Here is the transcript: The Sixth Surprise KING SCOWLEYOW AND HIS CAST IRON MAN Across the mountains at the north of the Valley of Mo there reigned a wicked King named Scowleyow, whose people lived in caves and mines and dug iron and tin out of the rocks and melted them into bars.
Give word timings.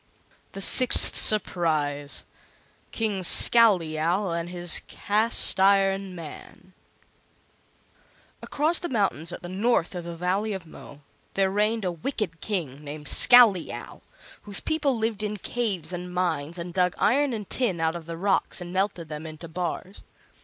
The 0.53 0.63
Sixth 0.63 1.15
Surprise 1.15 2.23
KING 2.91 3.21
SCOWLEYOW 3.21 4.29
AND 4.31 4.49
HIS 4.49 4.81
CAST 4.87 5.59
IRON 5.59 6.15
MAN 6.15 6.73
Across 8.41 8.79
the 8.79 8.89
mountains 8.89 9.31
at 9.31 9.43
the 9.43 9.47
north 9.47 9.93
of 9.93 10.03
the 10.03 10.15
Valley 10.17 10.53
of 10.53 10.65
Mo 10.65 11.01
there 11.35 11.51
reigned 11.51 11.85
a 11.85 11.91
wicked 11.91 12.41
King 12.41 12.83
named 12.83 13.05
Scowleyow, 13.09 14.01
whose 14.41 14.59
people 14.59 14.97
lived 14.97 15.21
in 15.21 15.37
caves 15.37 15.93
and 15.93 16.11
mines 16.11 16.57
and 16.57 16.73
dug 16.73 16.95
iron 16.97 17.31
and 17.31 17.47
tin 17.47 17.79
out 17.79 17.95
of 17.95 18.07
the 18.07 18.17
rocks 18.17 18.59
and 18.59 18.73
melted 18.73 19.07
them 19.07 19.27
into 19.27 19.47
bars. 19.47 20.03